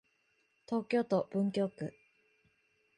[0.67, 1.93] 東京都文京区